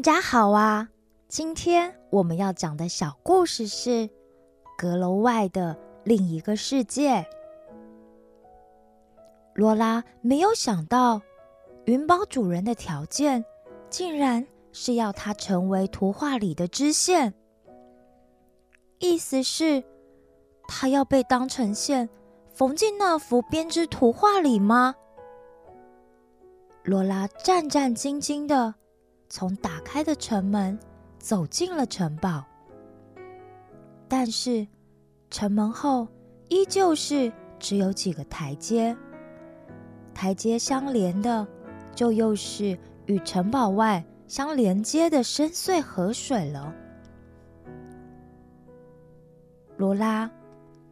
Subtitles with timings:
[0.00, 0.88] 大家好啊！
[1.28, 3.90] 今天我们要讲的小故事是
[4.78, 7.16] 《阁楼外的另一个世界》。
[9.52, 11.20] 罗拉没有想到，
[11.84, 13.44] 云宝主人的条件
[13.90, 17.34] 竟然是要他成为图画里的支线，
[19.00, 19.84] 意思是，
[20.66, 22.08] 他要被当成线
[22.54, 24.94] 缝进那幅编织图画里吗？
[26.84, 28.74] 罗拉战战兢兢的
[29.30, 30.76] 从打开的城门
[31.20, 32.44] 走进了城堡，
[34.08, 34.66] 但是
[35.30, 36.08] 城门后
[36.48, 38.94] 依旧是只有几个台阶，
[40.12, 41.46] 台阶相连的
[41.94, 46.74] 就又是与城堡外相连接的深邃河水了。
[49.76, 50.28] 罗拉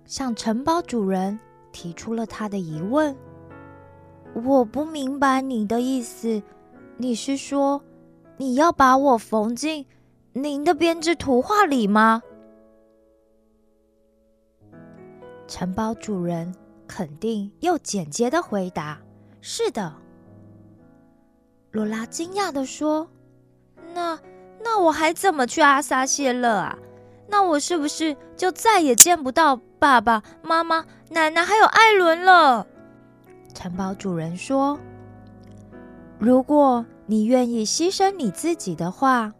[0.04, 1.36] 向城堡主人
[1.72, 3.14] 提出了他的疑问。
[4.46, 6.40] 我不明白你的意思，
[6.96, 7.82] 你是说
[8.38, 9.84] 你要把我缝进
[10.32, 12.22] 您的编织图画里吗？
[15.46, 16.54] 城堡主人
[16.86, 18.98] 肯定又简洁的回答
[19.40, 19.94] ：“是的。”
[21.72, 23.08] 罗拉惊讶的说
[23.94, 24.18] ：“那
[24.62, 26.78] 那我还怎么去阿萨谢勒啊？
[27.26, 32.66] 那我是不是就再也见不到爸爸妈妈、奶奶还有艾伦了？”
[33.52, 34.78] 城堡主人说
[36.18, 39.32] ：“如果你愿意牺牲你自己的话，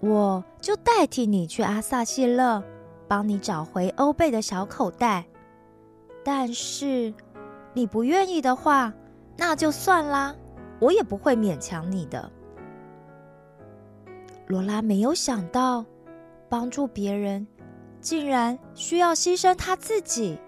[0.00, 2.62] 我就代替你去阿萨谢勒，
[3.08, 5.24] 帮你找回欧贝的小口袋。
[6.22, 7.12] 但是
[7.72, 8.92] 你不愿意的话，
[9.36, 10.36] 那就算啦，
[10.78, 12.30] 我也不会勉强你的。”
[14.46, 15.84] 罗拉没有想到，
[16.48, 17.46] 帮助别人
[18.00, 20.38] 竟然需要牺牲他自己。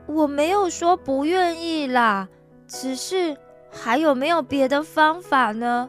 [0.08, 2.28] 我没有说不愿意啦，
[2.66, 3.36] 只是
[3.70, 5.88] 还有没有别的方法呢？”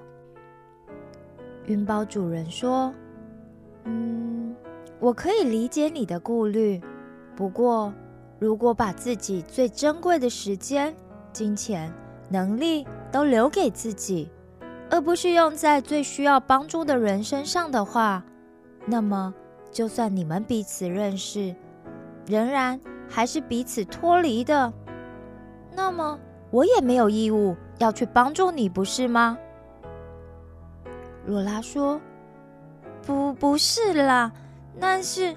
[1.66, 2.94] 云宝主人说
[3.86, 4.56] ：“嗯，
[5.00, 6.80] 我可以理解你的顾虑，
[7.36, 7.94] 不过
[8.38, 10.94] 如果把自己最珍贵的时间、
[11.34, 11.92] 金钱、
[12.30, 14.30] 能力都留给自己，
[14.92, 18.24] 而不是用在最需要帮助的人身上的话，
[18.86, 19.34] 那么……”
[19.72, 21.56] 就算你们彼此认识，
[22.26, 24.72] 仍然还是彼此脱离的。
[25.74, 26.20] 那么，
[26.52, 29.38] 我也没有义务要去帮助你，不是吗？
[31.26, 32.00] 罗拉说
[33.06, 34.32] ：“不，不是啦。
[34.80, 35.36] 但是，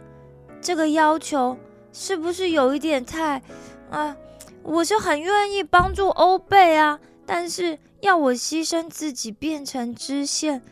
[0.60, 1.56] 这个要求
[1.92, 3.42] 是不是有一点太……
[3.90, 4.16] 啊，
[4.62, 10.62] 我是很愿意帮助欧贝啊，但是要我牺牲自己变成支线，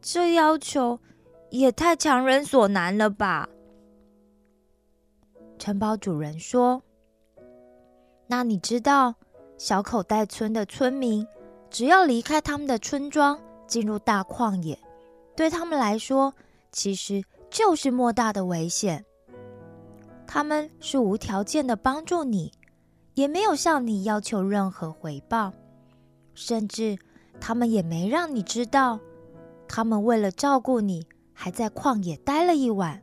[0.00, 0.98] 这要求……”
[1.48, 3.48] 也太强人所难了吧！
[5.58, 6.82] 城堡主人说
[8.28, 9.14] ：“那你知道，
[9.58, 11.26] 小口袋村的村民
[11.70, 14.78] 只要离开他们的村庄，进入大旷野，
[15.34, 16.34] 对他们来说
[16.70, 19.04] 其实就是莫大的危险。
[20.26, 22.52] 他们是无条件的帮助你，
[23.14, 25.52] 也没有向你要求任何回报，
[26.34, 26.98] 甚至
[27.40, 28.98] 他们也没让你知道，
[29.66, 31.06] 他们为了照顾你。”
[31.38, 33.02] 还在旷野待了一晚，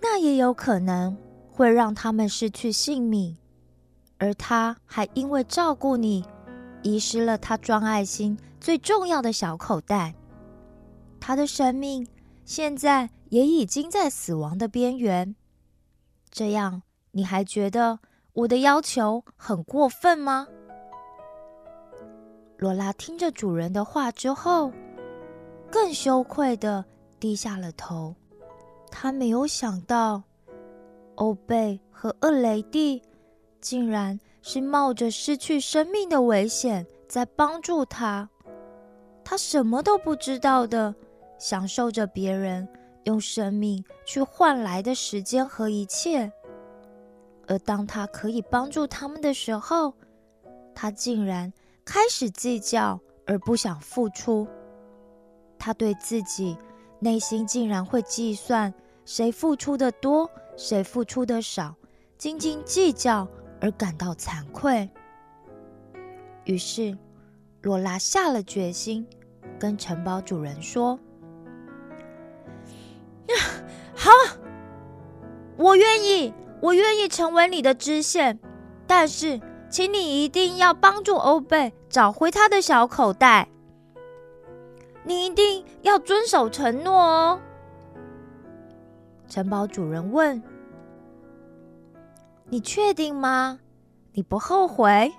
[0.00, 1.16] 那也有可能
[1.50, 3.36] 会让他们失去性命。
[4.18, 6.24] 而他还因为照顾你，
[6.82, 10.14] 遗失了他装爱心最重要的小口袋。
[11.18, 12.06] 他的生命
[12.44, 15.34] 现在也已经在死亡的边缘。
[16.30, 16.82] 这样，
[17.12, 18.00] 你还觉得
[18.32, 20.48] 我的要求很过分吗？
[22.58, 24.72] 罗拉听着主人的话之后。
[25.72, 26.84] 更羞愧的
[27.20, 28.12] 低下了头，
[28.90, 30.22] 他没有想到，
[31.14, 33.02] 欧贝和厄雷蒂
[33.60, 38.28] 竟然是冒着失去生命的危险在帮助他。
[39.24, 40.94] 他什么都不知道的，
[41.38, 42.68] 享受着别人
[43.04, 46.30] 用生命去换来的时间和一切。
[47.46, 49.94] 而当他可以帮助他们的时候，
[50.74, 51.52] 他竟然
[51.84, 54.46] 开始计较，而不想付出。
[55.58, 56.56] 他对自己
[57.00, 58.72] 内心竟然会计算
[59.04, 61.74] 谁付出的多，谁付出的少，
[62.18, 63.26] 斤斤计较
[63.60, 64.88] 而感到惭愧。
[66.44, 66.96] 于是，
[67.62, 69.06] 罗拉下了决心，
[69.58, 70.98] 跟城堡主人说
[73.96, 74.10] ：“好，
[75.56, 78.38] 我愿意，我愿意成为你的支线，
[78.86, 83.48] 但是，请你一定要帮助欧贝找回他的小口袋。”
[85.10, 87.40] 你一定要遵守承诺哦。
[89.26, 90.40] 城堡主人问
[92.48, 93.58] ：“你确定吗？
[94.12, 95.12] 你不后悔？”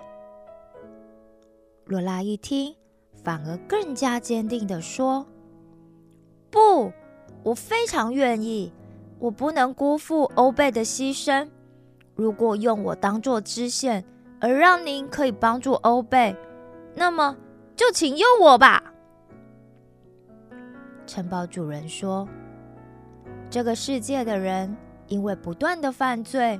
[1.84, 2.74] 罗拉一听，
[3.22, 5.26] 反而更加坚定的说
[6.50, 6.90] ：“不，
[7.42, 8.72] 我非常愿意。
[9.18, 11.46] 我不能辜负欧贝的牺牲。
[12.14, 14.02] 如果用我当做支线，
[14.40, 16.34] 而让您可以帮助欧贝，
[16.94, 17.36] 那么
[17.76, 18.82] 就请用我吧。”
[21.12, 22.26] 城堡主人说
[23.50, 24.74] ：“这个世界的人
[25.08, 26.58] 因为不断的犯罪，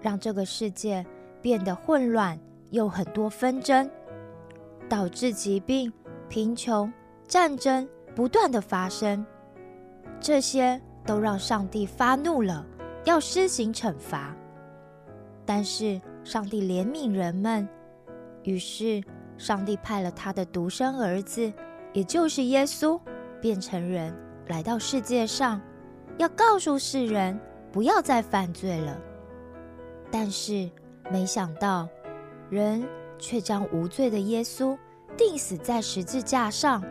[0.00, 1.04] 让这个世界
[1.42, 2.40] 变得混乱，
[2.70, 3.90] 又很多纷争。”
[4.88, 5.92] 导致疾病、
[6.26, 6.90] 贫穷、
[7.28, 7.86] 战争
[8.16, 9.26] 不断的发生，
[10.18, 12.64] 这些都让上帝发怒了，
[13.04, 14.34] 要施行惩罚。
[15.44, 17.68] 但是上帝怜悯人们，
[18.44, 19.02] 于是
[19.36, 21.52] 上帝派了他的独生儿子，
[21.92, 22.98] 也就是耶稣，
[23.42, 24.16] 变成人
[24.46, 25.60] 来到世界上，
[26.16, 27.38] 要告诉世人
[27.70, 28.98] 不要再犯罪了。
[30.10, 30.70] 但是
[31.10, 31.86] 没想到，
[32.48, 32.82] 人。
[33.24, 34.76] 却将无罪的耶稣
[35.16, 36.82] 钉死在十字架上。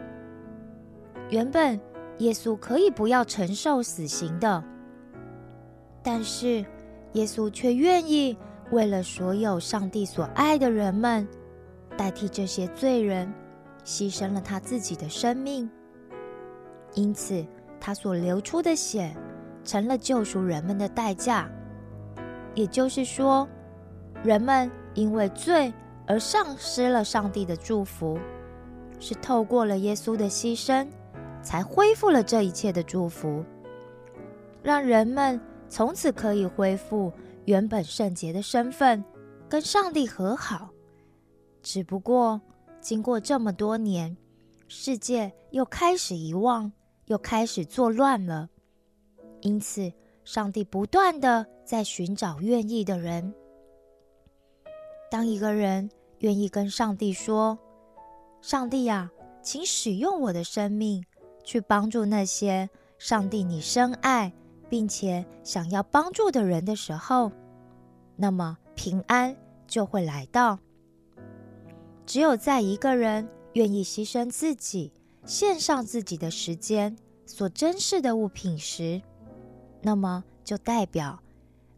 [1.29, 1.77] 原本
[2.19, 4.63] 耶稣可以不要承受死刑的，
[6.01, 6.65] 但是
[7.11, 8.37] 耶稣却愿意
[8.71, 11.27] 为了所有上帝所爱的人们，
[11.97, 13.29] 代替这些罪人，
[13.83, 15.69] 牺牲了他自己的生命。
[16.93, 17.45] 因此，
[17.79, 19.15] 他所流出的血
[19.63, 21.49] 成了救赎人们的代价。
[22.55, 23.47] 也就是说，
[24.23, 25.73] 人们因为罪。
[26.07, 28.19] 而丧失了上帝的祝福，
[28.99, 30.85] 是透过了耶稣的牺牲，
[31.41, 33.45] 才恢复了这一切的祝福，
[34.61, 35.39] 让人们
[35.69, 37.13] 从此可以恢复
[37.45, 39.01] 原本圣洁的身份，
[39.47, 40.71] 跟上帝和好。
[41.61, 42.41] 只不过
[42.81, 44.17] 经过这么多年，
[44.67, 46.73] 世界又开始遗忘，
[47.11, 48.49] 又开始作乱了，
[49.41, 49.91] 因此
[50.23, 53.33] 上帝不断的在寻找愿意的人。
[55.09, 57.59] 当一个人愿意跟上帝说
[58.41, 59.11] ：“上帝呀，
[59.41, 61.03] 请使用我的生命
[61.43, 64.31] 去帮助那些上帝你深爱
[64.69, 67.29] 并且想要帮助的人的时候，
[68.15, 69.35] 那么平安
[69.67, 70.59] 就会来到。
[72.05, 74.93] 只有在一个人愿意牺牲自己、
[75.25, 79.01] 献上自己的时间、所珍视的物品时，
[79.81, 81.21] 那么就代表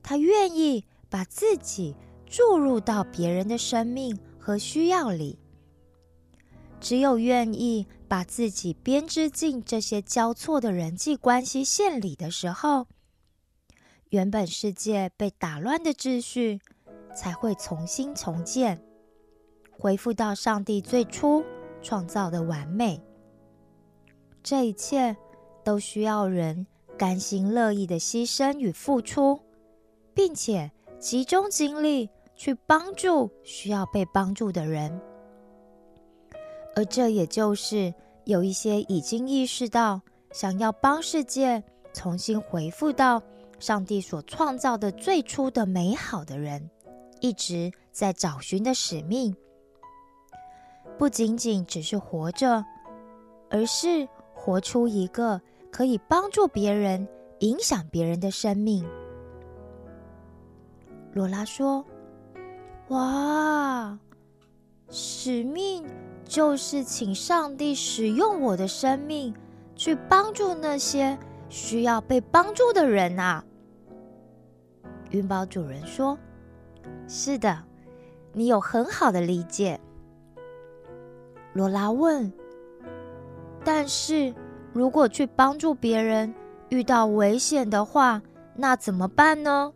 [0.01, 1.95] 他愿意把自己。”
[2.25, 5.38] 注入到别人的生命和需要里，
[6.80, 12.88] 只有愿意把自己编织进这些交错的人际关系线里的时候，
[14.10, 16.60] 原本世界被打乱的秩序
[17.16, 18.84] 才会重新重建，
[19.69, 21.44] 恢复到上帝最初
[21.84, 23.00] 创造的完美。
[24.44, 25.16] 这一切
[25.63, 26.68] 都需要人
[26.98, 29.40] 甘心乐意的牺牲与付出，
[30.13, 32.10] 并且集中精力。
[32.36, 35.00] 去帮助需要被帮助的人，
[36.75, 37.94] 而这也就是
[38.25, 40.01] 有一些已经意识到
[40.31, 41.63] 想要帮世界
[41.94, 43.22] 重新回复到
[43.60, 46.72] 上帝所创造的最初的美好的人，
[47.22, 49.34] 一直在找寻的使命，
[50.98, 52.65] 不仅仅只是活着，
[53.51, 54.10] 而是
[54.44, 55.40] 活出一个
[55.72, 57.08] 可以帮助别人、
[57.40, 58.86] 影响别人的生命。
[61.14, 61.86] 罗拉说。
[62.90, 63.98] 哇，
[64.90, 65.86] 使命
[66.26, 69.34] 就是请上帝使用我的生命，
[69.74, 73.44] 去帮助那些需要被帮助的人啊！
[75.12, 76.20] 云宝主人说
[77.08, 77.64] ：“是的，
[78.34, 79.80] 你有很好的理解。”
[81.54, 82.32] 罗拉问
[83.63, 84.34] ：“但是
[84.74, 86.34] 如果去帮助别人
[86.70, 88.22] 遇到危险的话，
[88.55, 89.74] 那怎么办呢？”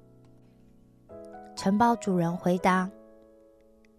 [1.55, 2.89] 城堡主人回答。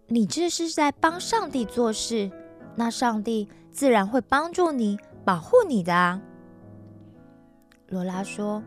[0.07, 2.31] 你这是在帮上帝做事，
[2.77, 6.21] 那上帝自然会帮助你、保护你的啊。
[7.89, 8.63] 罗拉说：“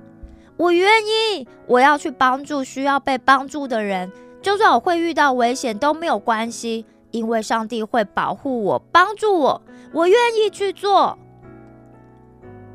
[0.58, 4.12] 我愿意，我要去帮助需要被帮助的人，
[4.42, 9.62] 就算我会遇到危险都没有关系，因为上帝会保护我、帮助我，
[9.94, 11.18] 我愿意去做。”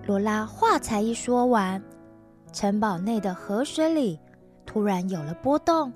[0.07, 1.83] 罗拉话才一说完，
[2.53, 4.21] 城堡内的河水里
[4.65, 5.93] 突然有了波动，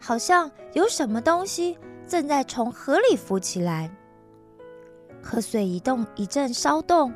[0.00, 1.78] 好像有什么东西。
[2.08, 3.90] 正在从河里浮起来，
[5.20, 7.12] 河水一动一阵骚动，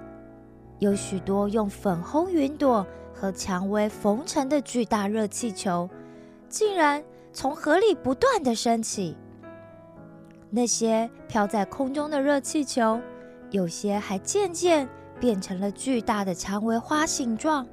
[0.80, 5.88] 有许多用粉红云朵和蔷薇缝成的巨大热气球，
[6.48, 9.16] 竟然从河里不断的升起。
[10.50, 13.00] 那些飘在空中的热气球，
[13.50, 14.88] 有些还渐渐
[15.18, 17.66] 变成了巨大的蔷薇花形状，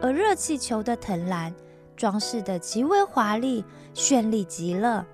[0.00, 1.54] 而热气球的藤篮
[1.96, 5.06] 装饰的极为华丽，绚丽极了。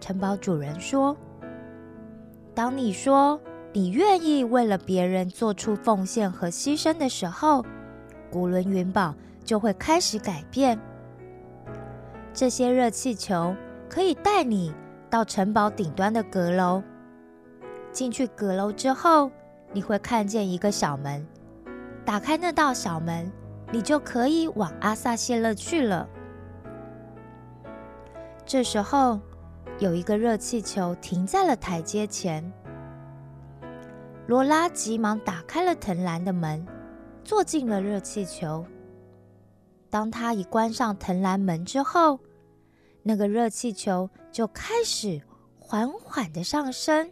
[0.00, 1.16] 城堡主人说
[2.54, 3.38] ：“当你说
[3.72, 7.64] 你愿意为了别人做出奉献和牺牲的时候，
[8.30, 9.14] 古伦云堡
[9.44, 10.78] 就会开始改变。
[12.32, 13.54] 这些热气球
[13.88, 14.74] 可以带你
[15.08, 16.82] 到城堡顶端的阁楼。
[17.94, 19.30] 进去阁楼之后，
[19.72, 21.26] 你会看见一个小门。
[22.04, 23.32] 打开那道小门，
[23.72, 26.06] 你就可以往阿萨谢勒去了。
[28.44, 29.18] 这时候。”
[29.80, 32.52] 有一个热气球停在了台阶前，
[34.28, 36.64] 罗拉急忙打开了藤篮的门，
[37.24, 38.64] 坐进了热气球。
[39.90, 42.20] 当他一关上藤篮门之后，
[43.02, 45.20] 那个热气球就开始
[45.58, 47.10] 缓缓的上升。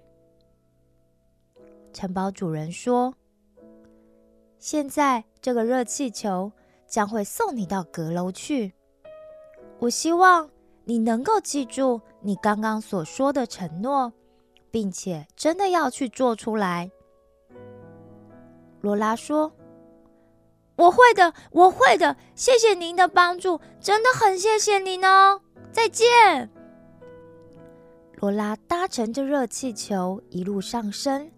[1.92, 3.14] 城堡主人说
[4.58, 6.50] ：“现在这个热气球
[6.86, 8.72] 将会送你到阁楼去。
[9.78, 10.48] 我希望。”
[10.84, 14.12] 你能够记住你刚刚所说的承诺，
[14.68, 16.90] 并且真的要去做出来。
[18.80, 19.52] 罗拉说
[20.74, 26.50] ：“我会的，我会的，谢谢您的帮助，真的很谢谢您哦，再见。”
[28.18, 31.30] 罗拉搭乘着热气球一路上升，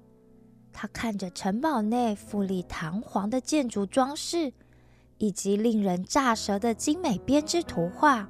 [0.76, 4.52] 他看着城堡内富丽堂皇的建筑装饰，
[5.19, 8.28] 以及令人咋舌的精美编织图画。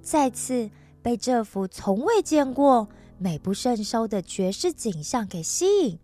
[0.00, 0.70] 再次
[1.02, 5.98] 被这幅从未见过、美不胜收的绝世景象给吸引，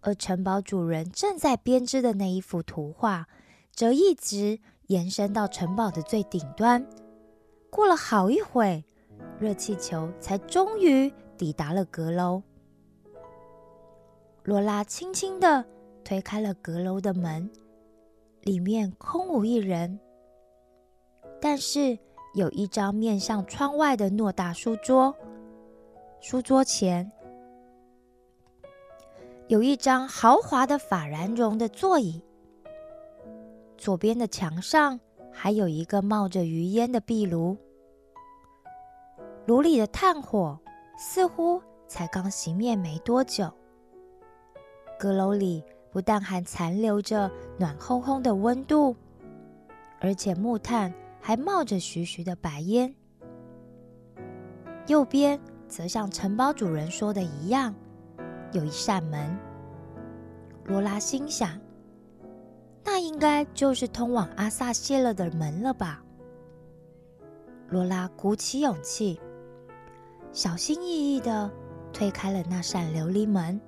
[0.00, 3.26] 而城堡主人正在编织的那一幅图画，
[3.74, 6.86] 则一直延伸到城堡的最顶端。
[7.70, 8.84] 过了好一会，
[9.40, 12.42] 热气球才终于抵达了阁楼。
[14.48, 15.62] 罗拉轻轻地
[16.02, 17.50] 推开了阁楼的门，
[18.40, 20.00] 里面空无一人，
[21.38, 21.98] 但是。
[22.34, 25.12] 有一张面向窗外的偌大书桌，
[26.20, 27.10] 书桌前
[29.48, 32.22] 有一张豪华的法兰绒的座椅。
[33.78, 35.00] 左边的墙上
[35.32, 37.56] 还有一个冒着余烟的壁炉，
[39.46, 40.60] 炉里的炭火
[40.98, 43.50] 似乎才刚熄灭没多久。
[44.98, 48.96] 阁楼里不但还残留着暖烘烘的温度，
[50.00, 50.92] 而且木炭。
[51.20, 52.94] 还冒着徐徐的白烟。
[54.86, 57.74] 右边则像城堡主人说的一样，
[58.52, 59.36] 有一扇门。
[60.64, 61.60] 罗拉心想，
[62.84, 66.02] 那应该就是通往阿萨谢勒的门了吧。
[67.68, 69.20] 罗拉鼓起勇气，
[70.32, 71.50] 小心翼翼地
[71.92, 73.60] 推开了那扇琉璃门。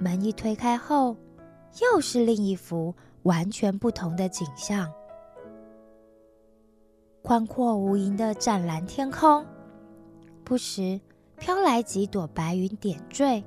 [0.00, 1.16] 门一推开后，
[1.82, 4.90] 又是另一幅完全不同的景象。
[7.22, 9.44] 宽阔无垠的湛蓝天空，
[10.44, 11.00] 不时
[11.36, 13.42] 飘来几朵白云点缀。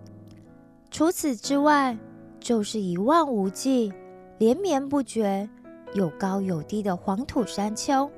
[0.92, 1.98] 除此之外，
[2.40, 3.92] 就是一望无际、
[4.38, 5.50] 连绵不绝、
[5.94, 8.12] 有高有低的黄土山丘。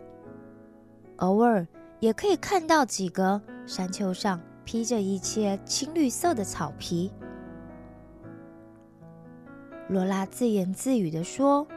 [1.18, 1.66] 偶尔
[2.00, 7.12] 也可以看到几个山丘上披着一些青绿色的草皮。
[9.93, 11.67] 罗拉自言自语地说：“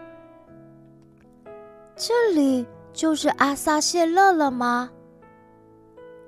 [1.95, 4.91] 这里。”就是阿萨谢勒了吗？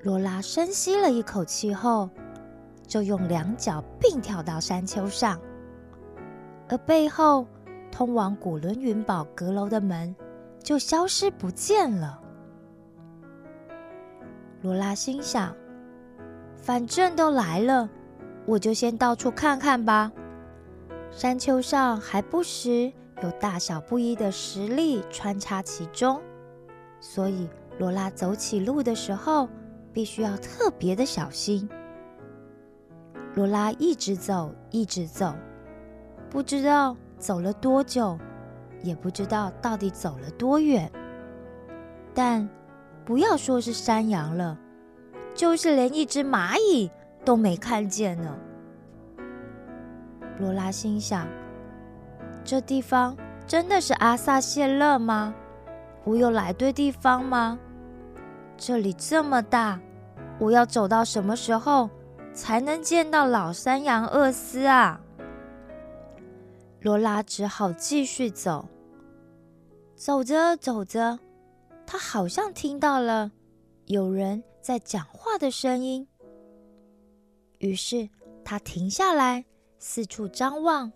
[0.03, 2.11] 罗拉深吸了一口气后，
[2.87, 5.41] 就用两脚并跳到山丘上，
[6.69, 7.47] 而背后
[7.91, 10.15] 通往古伦云堡阁楼的门
[10.63, 12.21] 就消失不见了。
[14.61, 15.57] 罗拉心想：
[16.59, 17.89] 反正都来了，
[18.45, 20.13] 我就先到处看看吧。
[21.11, 26.21] 山丘上还不时有大小不一的石粒穿插其中。
[27.01, 27.49] 所以，
[27.79, 29.49] 罗拉走起路的时候
[29.93, 31.69] 必须要特别的小心。
[33.35, 35.35] 罗拉一直走，一直走，
[36.29, 38.19] 不知道走了多久，
[38.83, 40.91] 也不知道到底走了多远。
[42.15, 42.49] 但
[43.05, 44.59] 不要说是山羊了，
[45.35, 46.91] 就是连一只蚂蚁
[47.25, 48.37] 都没看见呢。
[50.39, 51.27] 罗拉心想：
[52.45, 53.17] 这地方
[53.47, 55.35] 真的是阿萨谢勒吗？
[56.05, 57.59] 我有来对地方吗？
[58.57, 59.81] 这里这么大，
[60.39, 61.91] 我要走到什么时候
[62.33, 65.01] 才能见到老山羊厄斯啊？
[66.81, 68.69] 罗拉只好继续走。
[69.97, 71.19] 走着走着，
[71.85, 73.33] 他好像听到了
[73.87, 76.07] 有人在讲话的声音，
[77.59, 78.09] 于是
[78.45, 79.45] 他停下来，
[79.79, 80.93] 四处张望，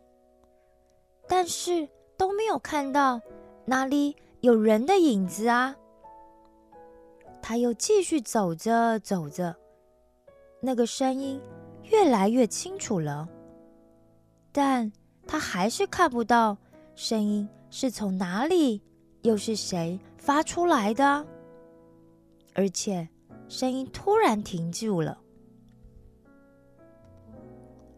[1.28, 3.20] 但是都没有看到
[3.64, 4.16] 哪里。
[4.40, 5.76] 有人的影子啊！
[7.40, 9.54] 他又继续走着走着，
[10.60, 11.40] 那个声音
[11.84, 13.28] 越来越清楚了，
[14.50, 14.92] 但
[15.28, 16.58] 他还是看不到
[16.96, 18.82] 声音是从哪里，
[19.22, 21.24] 又是谁发出来的，
[22.54, 23.08] 而且
[23.48, 25.16] 声音突然停住了。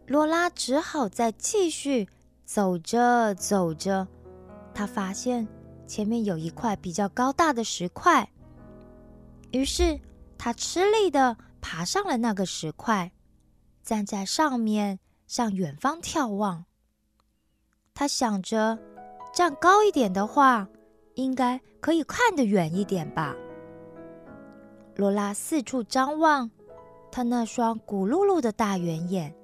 [0.06, 2.08] 罗拉只好再继续
[2.44, 4.06] 走着走着，
[4.75, 5.49] 他发现
[5.87, 8.30] 前面有一块比较高大的石块，
[9.50, 9.99] 于是
[10.37, 13.12] 他吃力的爬上了那个石块，
[13.82, 16.66] 站在上面向远方眺望。
[17.94, 18.78] 他想着，
[19.32, 20.68] 站高一点的话，
[21.14, 23.34] 应该可以看得远一点吧。
[24.96, 26.50] 罗拉四处张望，
[27.11, 29.34] 他那双骨碌碌的大圆眼。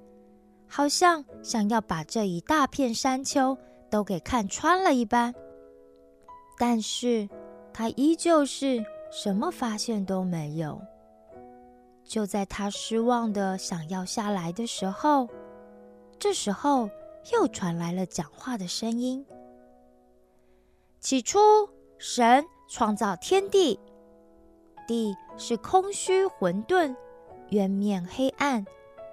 [0.73, 3.57] 好像想要把这一大片山丘
[3.89, 5.35] 都给看穿了一般，
[6.57, 7.27] 但是
[7.73, 10.81] 他依旧是什么发现都没有。
[12.05, 15.27] 就在他失望的想要下来的时候，
[16.17, 16.89] 这时候
[17.33, 19.25] 又传来了讲话的声音
[21.01, 21.37] ：“起初，
[21.97, 23.77] 神创造天地，
[24.87, 26.95] 地是空虚混沌，
[27.49, 28.65] 渊面黑暗，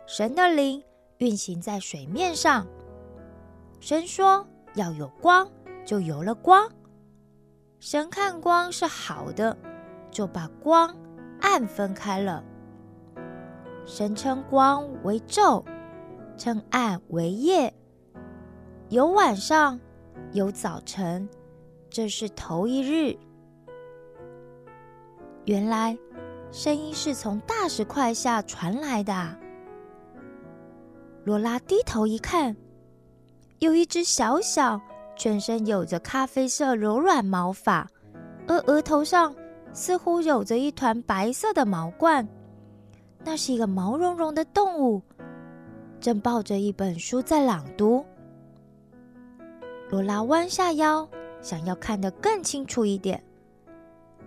[0.06, 0.80] 神的灵。”
[1.18, 2.66] 运行在水面上。
[3.80, 5.48] 神说要有光，
[5.84, 6.68] 就有了光。
[7.80, 9.56] 神看光是好的，
[10.10, 10.96] 就把光
[11.40, 12.42] 暗分开了。
[13.84, 15.64] 神称光为昼，
[16.36, 17.72] 称暗为夜。
[18.88, 19.78] 有晚上，
[20.32, 21.28] 有早晨，
[21.88, 23.16] 这是头一日。
[25.44, 25.96] 原来
[26.50, 29.38] 声音是从大石块下传来的。
[31.28, 32.56] 罗拉低头一看，
[33.58, 34.80] 有一只小小、
[35.14, 37.86] 全身有着咖啡色柔软毛发，
[38.46, 39.34] 而额头上
[39.74, 42.26] 似乎有着一团白色的毛冠。
[43.22, 45.02] 那是一个毛茸茸的动物，
[46.00, 48.02] 正抱着一本书在朗读。
[49.90, 51.06] 罗拉弯下腰，
[51.42, 53.22] 想要看得更清楚一点，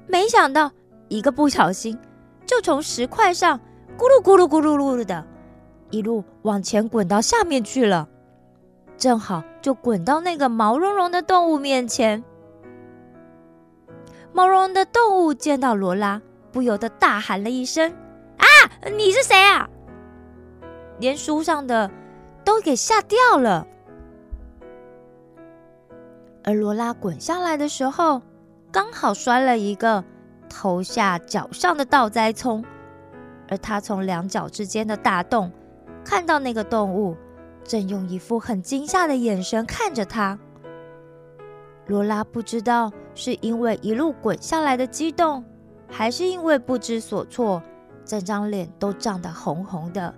[0.06, 0.72] 没想到
[1.08, 1.98] 一个不小心，
[2.46, 3.60] 就从石块上
[3.98, 5.31] 咕噜咕噜咕噜噜的。
[5.91, 8.08] 一路往前滚到下面去了，
[8.97, 12.23] 正好就滚到那个毛茸茸的动物面前。
[14.34, 17.93] 毛茸茸的动物见到罗拉，不由得大喊了一声
[18.39, 18.45] ：“啊，
[18.95, 19.69] 你是谁啊？”
[20.99, 21.91] 连书上的
[22.45, 23.67] 都给吓掉了。
[26.43, 28.21] 而罗拉滚下来的时候，
[28.71, 30.04] 刚好摔了一个
[30.49, 32.63] 头下脚上的倒栽葱，
[33.49, 35.51] 而他从两脚之间的大洞。
[36.04, 37.16] 看到那个动物
[37.64, 40.38] 正用一副很惊吓的眼神看着他，
[41.86, 45.44] 罗拉不知道是因为一路滚下来的激动，
[45.88, 47.62] 还是因为不知所措，
[48.04, 50.14] 整张脸都涨得红红的。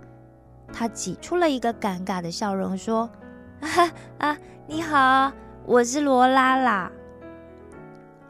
[0.72, 3.10] 他挤出了一个尴尬的笑容，说
[3.62, 5.32] ：“啊啊，你好，
[5.66, 6.92] 我是罗拉啦。”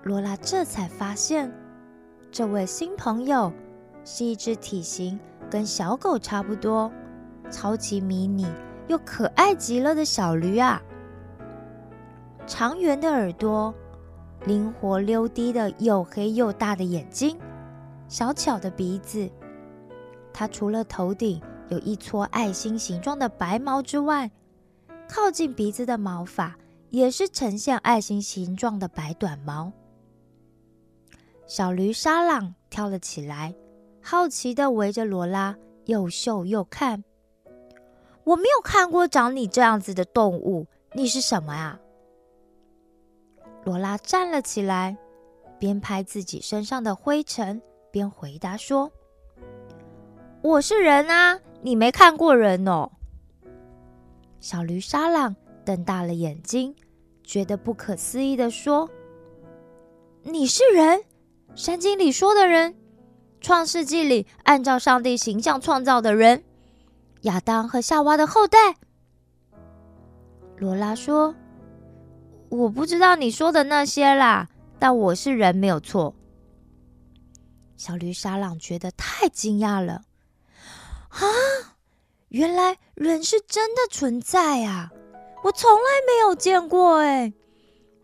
[0.04, 1.54] 罗拉这才发现，
[2.32, 3.54] 这位新朋友
[4.04, 5.18] 是一只体型
[5.50, 6.92] 跟小狗差不多。
[7.54, 8.48] 超级迷你
[8.88, 10.82] 又可爱极了的小驴啊！
[12.48, 13.74] 长圆的耳朵，
[14.46, 17.38] 灵活溜滴的又黑又大的眼睛，
[18.10, 19.30] 小巧的鼻子。
[20.34, 21.40] 它除了头顶
[21.70, 24.30] 有一撮爱心形状的白毛之外，
[25.08, 26.58] 靠近鼻子的毛发
[26.90, 29.72] 也是呈现爱心形状的白短毛。
[31.46, 33.54] 小驴沙朗跳了起来，
[34.02, 37.04] 好奇的围着罗拉又嗅又看。
[38.24, 41.80] 我没有看过长你这样子的动物，你是什么啊？
[43.66, 44.98] 罗拉站了起来，
[45.60, 48.92] 边拍自己身上的灰尘，边回答说
[50.42, 52.92] ：“我是人啊，你没看过人哦。”
[54.40, 56.76] 小驴沙朗瞪大了眼睛，
[57.24, 58.90] 觉得不可思议的说
[60.24, 61.04] ：“你是人？
[61.56, 62.76] 圣经里说的人，
[63.42, 66.44] 创世纪里按照上帝形象创造的人。”
[67.24, 68.78] 亚当和夏娃的后代。
[70.58, 71.36] 罗拉说
[72.48, 74.48] ：“我不知道你说的那些啦，
[74.80, 76.16] 但我是人，没有错。”
[77.76, 80.04] 小驴沙朗觉得太惊讶了，
[81.10, 81.20] 啊，
[82.30, 84.92] 原来人是真的存在啊！
[85.44, 87.34] 我从来没有见过，哎，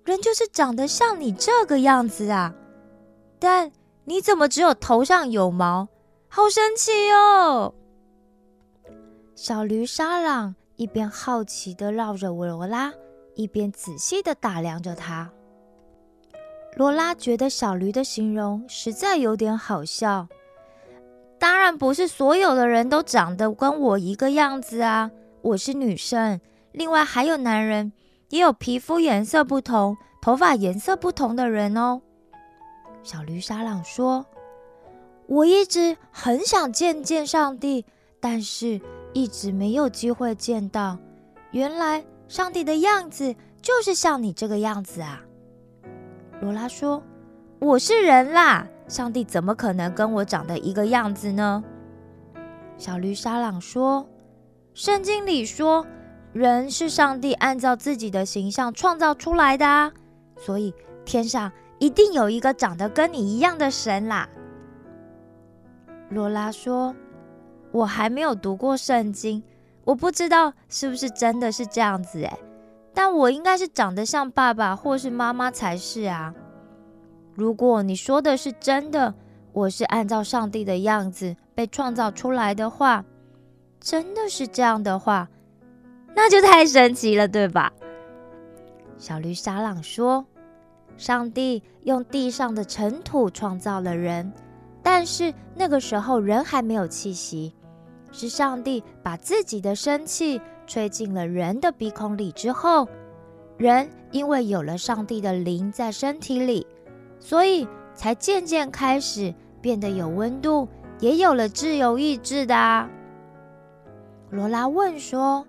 [0.04, 2.54] 人就是长得像你这个样子啊！
[3.40, 3.72] 但
[4.04, 5.88] 你怎么只有头上有毛？
[6.28, 7.74] 好神奇哦！
[9.42, 12.92] 小驴沙朗一边好奇地绕着罗拉，
[13.36, 15.32] 一边仔细地打量着他。
[16.76, 20.28] 罗拉觉得小驴的形容实在有点好笑。
[21.40, 25.10] 当然不是所有的人都长得跟我一个样子啊！
[25.42, 26.42] 我是女生，
[26.74, 27.94] 另外还有男人，
[28.32, 32.02] 也有皮肤颜色不同、头发颜色不同的人哦。
[33.04, 34.26] 小驴沙朗说
[35.28, 37.86] ：“我一直很想见见上帝，
[38.20, 38.82] 但是
[39.14, 40.98] 一直没有机会见到。
[41.52, 45.22] 原来上帝的样子就是像你这个样子啊！”
[46.42, 47.02] 罗拉说
[47.60, 51.64] ：“我是人啦。”上帝怎么可能跟我长得一个样子呢？
[52.78, 54.08] 小驴沙朗说
[54.74, 55.86] ：“圣经里说，
[56.34, 59.92] 人是上帝按照自己的形象创造出来的啊，
[60.38, 60.74] 所以
[61.06, 64.28] 天上一定有一个长得跟你一样的神啦。”
[66.10, 66.96] 罗拉说
[67.72, 69.44] ：“我还没有读过圣经，
[69.84, 72.40] 我不知道是不是真的是这样子诶，
[72.94, 76.34] 但我应该是长得像爸爸或是妈妈才是啊。”
[77.36, 79.14] 如果你说的是真的，
[79.54, 83.06] 我是按照上帝的样子被创造出来的话，
[83.80, 85.30] 真的是这样的话，
[86.14, 87.72] 那就太神奇了，对吧？
[88.98, 90.26] 小驴沙朗说
[90.98, 94.34] ：“上帝用地上的尘土创造了人，
[94.84, 97.54] 但是那个时候人还没有气息，
[98.12, 102.88] 是上帝把自己的生气吹进了人的鼻孔里之后，
[103.58, 106.66] 人因为有了上帝的灵在身体里。”
[107.22, 110.70] 所以才渐渐开始变得有温度，
[111.02, 112.90] 也有了自由意志的。
[114.30, 115.46] 罗拉问说：“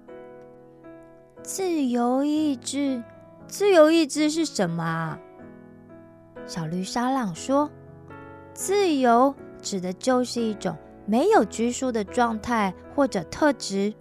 [1.45, 3.01] 自由意志，
[3.47, 5.19] 自由意志是什么啊？”
[6.45, 7.71] 小绿沙朗说
[8.53, 10.77] ：“自由指的就是一种
[11.11, 13.93] 没有拘束的状态或者特质，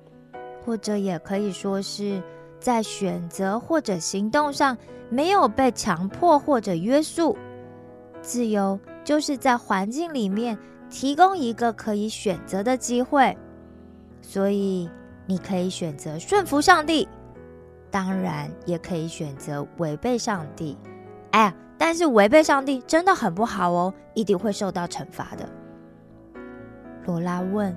[0.63, 2.21] 或者也可以说是
[2.59, 4.77] 在选择或者行动上
[5.09, 7.35] 没有被强迫或者约束。”
[8.21, 10.55] 自由就是在环境里面
[10.87, 13.35] 提供一个可以选择的机会，
[14.21, 14.87] 所以
[15.25, 17.09] 你可以选择顺服上帝，
[17.89, 20.77] 当然也可以选择违背上帝。
[21.31, 25.49] 哎呀，但是违背上帝真的很不好哦，一定会受到惩罚的。
[27.05, 27.75] 罗拉问：“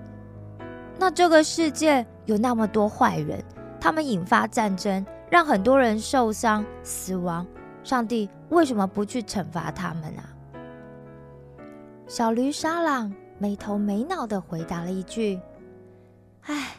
[0.99, 3.43] 那这个世界有那么多坏人，
[3.81, 7.47] 他们引发战争，让很多人受伤死亡，
[7.83, 10.29] 上帝为什么不去惩罚他们啊？”
[12.07, 15.41] 小驴沙朗没头没脑的回答了一句
[16.43, 16.77] ：“唉，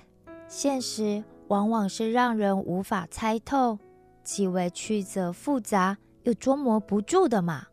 [0.47, 3.79] 现实往往是让人无法猜透，
[4.23, 7.67] 极为曲折复杂又捉摸不住的嘛。”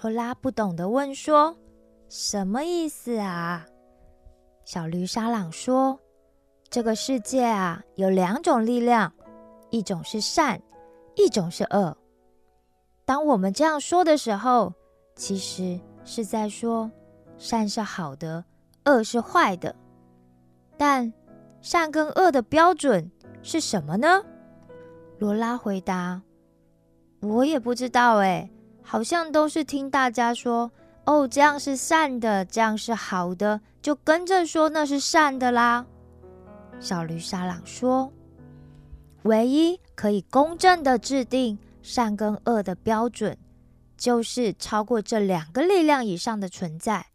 [0.00, 1.56] 罗拉不懂得问说
[2.08, 3.66] ：“什么意思啊？”
[4.64, 6.00] 小驴沙朗说
[6.68, 9.12] ：“这个世界啊，有两种力量，
[9.70, 10.60] 一种是善，
[11.14, 11.96] 一种是恶。
[13.04, 14.72] 当我们这样说的时候。”
[15.18, 16.90] 其实是在说，
[17.38, 18.44] 善是好的，
[18.84, 19.74] 恶是坏的。
[20.76, 21.10] 但
[21.62, 23.10] 善跟恶的标准
[23.42, 24.22] 是什么呢？
[25.18, 26.20] 罗拉回答
[27.22, 28.50] ：“我也不知道，哎，
[28.82, 30.70] 好像都是听大家说，
[31.06, 35.86] 哦，这样是善的，这样是好的，就跟着说那是善的啦。”
[36.78, 38.12] 小驴沙朗说
[39.24, 43.38] ：“唯一可以公正的制定善跟恶的标准。”
[43.96, 47.06] 就是超过这两个力量以上的存在，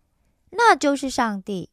[0.49, 1.69] 那就是上帝。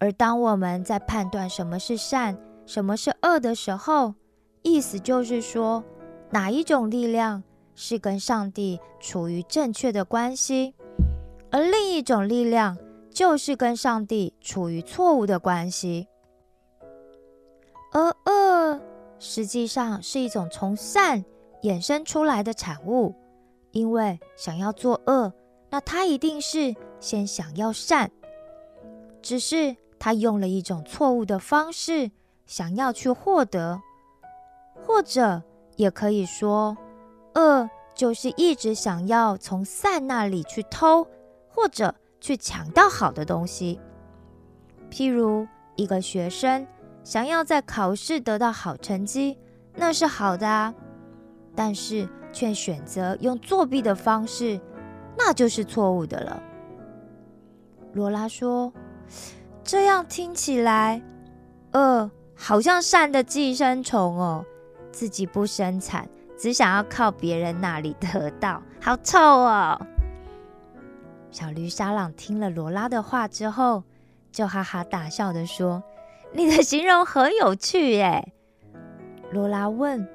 [0.00, 4.16] 而当我们在判断什么是善、什么是恶的时候，
[4.62, 5.84] 意思就是说，
[6.30, 7.44] 哪一种力量
[7.76, 10.74] 是跟上帝处于正确的关系，
[11.52, 12.76] 而另一种力量
[13.12, 16.08] 就是跟上帝处于错误的关系。
[17.92, 18.80] 而恶
[19.18, 21.24] 实际上是一种从善
[21.62, 23.14] 衍生出来的产物。
[23.70, 25.32] 因为想要做恶，
[25.70, 28.10] 那他一定是先想要善，
[29.22, 32.10] 只是他用了一种错误的方式
[32.44, 33.80] 想要去获得，
[34.74, 35.42] 或者
[35.76, 36.76] 也可以说，
[37.34, 41.06] 恶就是一直想要从善那里去偷，
[41.54, 43.78] 或者去抢到好的东西。
[44.90, 46.66] 譬如一个学生
[47.04, 49.38] 想要在考试得到好成绩，
[49.74, 50.74] 那是好的啊，
[51.54, 52.08] 但是。
[52.34, 54.58] 却选择用作弊的方式，
[55.18, 56.42] 那就是错误的了。
[57.92, 58.72] 罗拉说
[59.62, 61.02] ：“这样听起来，
[61.72, 64.42] 呃，好像善的寄生虫哦，
[64.90, 69.78] 自己不生产，只想要靠别人那里得到，好臭哦！”
[71.32, 73.82] 小驴沙朗听了罗拉的话之后，
[74.30, 75.82] 就哈哈大笑的说
[76.32, 78.32] ：“你的形容很有趣耶。”
[79.32, 80.06] 罗拉问：“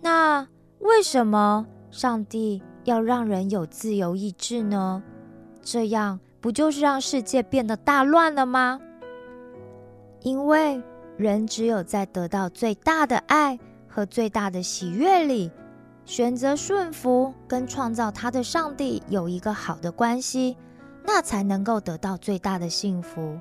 [0.00, 0.46] 那？”
[0.82, 5.00] 为什么上帝要让人有自由意志呢？
[5.62, 8.80] 这样不就是让世界变得大乱了吗？
[10.22, 10.82] 因为
[11.16, 15.52] 人只有在得到最大的爱和最大的喜悦里，
[16.12, 20.58] 选择顺服，跟创造他的上帝有一个好的关系，
[21.06, 23.40] 那才能够得到最大的幸福。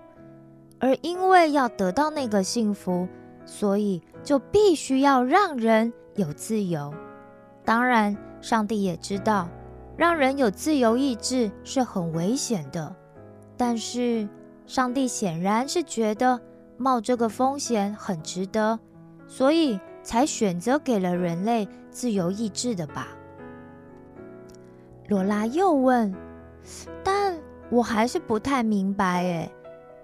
[0.79, 3.09] 而因为要得到那个幸福，
[3.45, 6.93] 所以就必须要让人有自由。
[7.65, 9.49] 当然，上帝也知道
[9.97, 12.95] 让人有自由意志是很危险的，
[13.57, 14.29] 但是
[14.65, 16.39] 上帝显然是觉得。
[16.77, 18.79] 冒这个风险很值得，
[19.27, 23.09] 所以才选择给了人类自由意志的吧？
[25.07, 26.11] 罗拉又问
[27.03, 27.37] ：“但
[27.69, 29.51] 我还是不太明白，诶，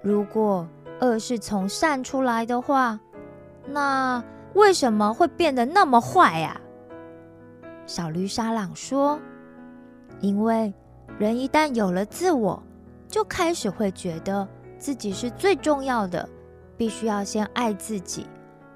[0.03, 0.67] 如果
[0.99, 2.99] 恶是从善出来的话，
[3.65, 4.23] 那
[4.53, 6.59] 为什么会变得那么坏呀？”
[7.87, 9.17] 小绿沙朗说
[10.21, 10.73] ：“因为
[11.17, 12.61] 人一旦有了自我，
[13.07, 14.47] 就开始会觉得
[14.77, 16.27] 自己是最重要的。”
[16.77, 18.27] 必须要先爱自己，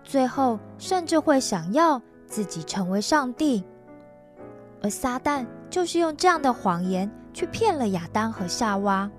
[0.03, 3.63] 最后甚至会想要自己成为上帝。
[4.81, 9.11] 而撒旦就是用这样的谎言去骗了亚当和夏娃，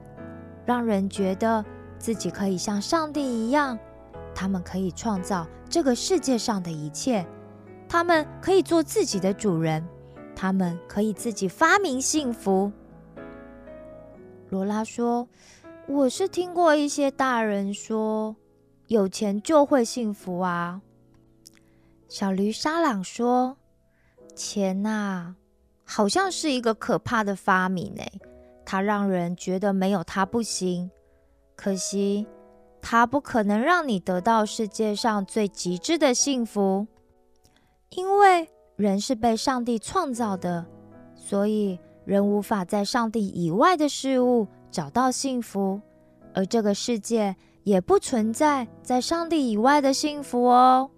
[0.64, 1.64] 让人觉得
[1.98, 3.79] 自己可以像上帝一样，
[4.35, 7.25] 他们可以创造这个世界上的一切，
[7.88, 9.87] 他们可以做自己的主人，
[10.35, 12.72] 他们可以自己发明幸福。
[14.48, 15.29] 罗拉说
[15.87, 18.35] ：“我是听过一些大人说。”
[18.88, 20.83] 有钱就会幸福啊！
[22.12, 23.57] 小驴沙朗说
[24.37, 25.35] ：“钱呐，
[25.83, 28.20] 好像是一个可怕的发明诶，
[28.66, 30.90] 它让人觉得没有它不行。
[31.57, 32.27] 可惜，
[32.83, 36.87] 它不可能让你得到世界上最极致的幸福，
[37.88, 38.46] 因为
[38.77, 40.66] 人是被上帝创造的，
[41.16, 45.81] 所以人无法在上帝以外的事物找到幸福，
[46.35, 50.90] 而这个世界。”也不存在在上帝以外的幸福哦。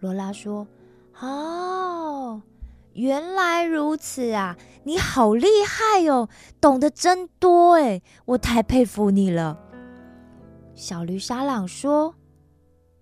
[0.00, 0.66] 罗拉说
[1.20, 2.40] ：“哦，
[2.92, 4.56] 原来如此啊！
[4.84, 6.28] 你好厉害哦，
[6.60, 9.58] 懂得真多哎，我太佩服你了。”
[10.74, 12.14] 小驴沙朗说：“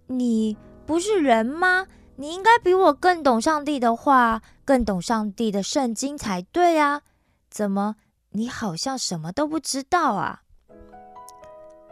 [0.09, 0.57] 你
[0.87, 1.87] 不是人吗？
[2.17, 7.03] 你应该比我更懂上帝的话，更懂上帝的圣经才对啊！
[7.51, 7.97] 怎么
[8.31, 10.41] 你好像什么都不知道啊？”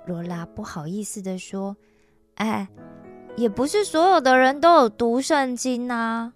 [0.07, 1.77] 罗拉不好意思的说
[2.37, 2.69] ：“哎，
[3.37, 6.33] 也不是所有的人都有读圣经呐。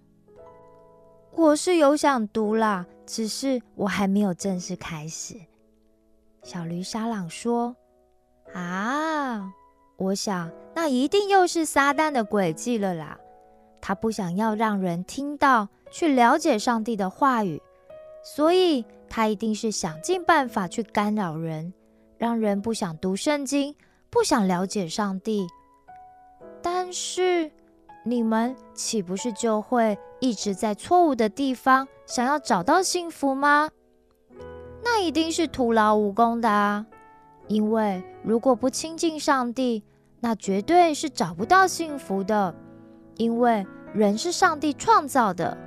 [1.33, 5.35] 我是有想读啦，只是我还没有正式开始。”
[6.43, 7.75] 小驴沙朗说
[8.53, 9.51] ：“啊，
[9.97, 13.17] 我想那一定又是撒旦的诡计了啦。
[13.81, 17.61] 他不想要让人听到、去了解上帝的话语，
[18.23, 21.73] 所以他一定是想尽办法去干扰人。”
[22.17, 23.73] 让人不想读圣经，
[24.09, 25.47] 不想了解上帝。
[26.61, 27.51] 但是
[28.03, 33.69] 你们岂不是就会一直在错误的地方想要找到幸福吗？
[34.83, 36.85] 那一定是徒劳无功的啊！
[37.47, 39.83] 因为如果不亲近上帝，
[40.19, 42.53] 那绝对是找不到幸福的。
[43.15, 45.57] 因为人是上帝创造的。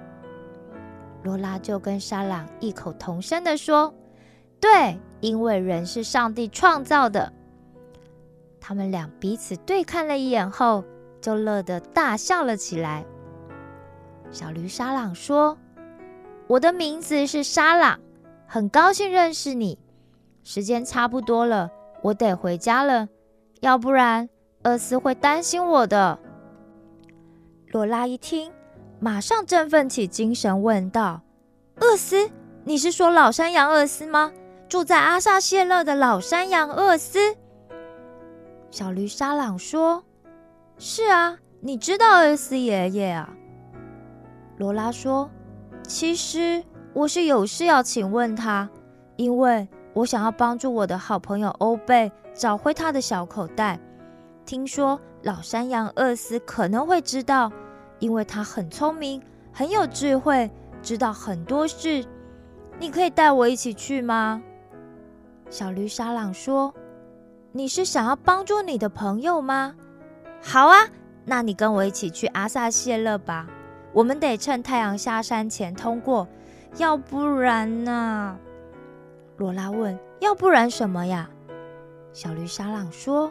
[1.23, 3.93] 罗拉就跟沙朗异口同声的说
[4.59, 7.33] ：“对。”因为人是上帝创造的，
[8.65, 10.85] 他们俩彼此对看了一眼后，
[11.21, 13.05] 就乐得大笑了起来。
[14.31, 15.59] 小驴沙朗说
[16.47, 17.99] ：“我的名字是沙朗，
[18.47, 19.77] 很高兴认识你。
[20.45, 21.73] 时间差不多了，
[22.03, 23.09] 我得回家了，
[23.61, 24.29] 要不然
[24.63, 26.21] 厄斯会担心我的。”
[27.73, 28.53] 罗拉一听，
[29.01, 31.21] 马上振奋起精神，问道
[31.83, 32.31] ：“厄斯，
[32.63, 34.33] 你是说老山羊厄斯吗？”
[34.69, 37.37] 住在阿萨谢勒的老山羊厄斯，
[38.73, 40.03] 小驴沙朗说
[40.79, 43.29] ：“是啊，你知道厄斯爷爷啊？”
[44.57, 45.31] 罗拉说
[45.87, 48.71] ：“其实我是有事要请问他，
[49.17, 53.79] 因为我想要帮助我的好朋友欧贝找回他的小口袋。
[54.47, 57.53] 听说老山羊厄斯可能会知道，
[57.99, 62.03] 因为他很聪明，很有智慧，知道很多事。
[62.81, 64.43] 你可以带我一起去吗？”
[65.51, 66.73] 小驴沙朗说
[67.55, 69.75] ：“你是想要帮助你的朋友吗？
[70.43, 70.89] 好啊，
[71.27, 73.47] 那你跟我一起去阿萨谢勒吧。
[73.93, 76.27] 我们得趁太阳下山前通过，
[76.79, 78.39] 要不然呢？”
[79.37, 81.29] 罗拉问：“要不然什么呀？”
[82.15, 83.31] 小驴沙朗说：“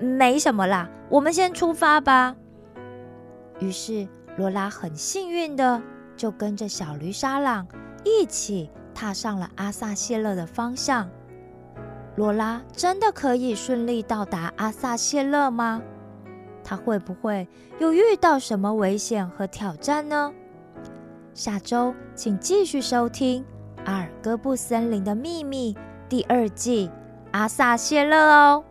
[0.00, 2.34] 没什么啦，我们先出发吧。”
[3.60, 5.80] 于是罗拉很幸运的
[6.16, 7.68] 就跟着小驴沙朗
[8.04, 11.08] 一起踏上了阿萨谢勒的方向。
[12.16, 15.82] 罗拉真的可以顺利到达阿萨谢勒吗？
[16.62, 17.46] 他会不会
[17.78, 20.32] 又遇到什么危险和挑战呢？
[21.34, 23.42] 下周请继续收听
[23.84, 25.74] 《阿尔戈布森林的秘密》
[26.08, 26.88] 第二季
[27.32, 28.64] 《阿萨谢勒》哦。